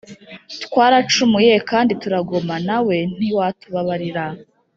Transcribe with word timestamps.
“Twaracumuye 0.63 1.53
kandi 1.69 1.91
turagoma, 2.01 2.55
Nawe 2.67 2.95
ntiwatubabarira. 3.15 4.25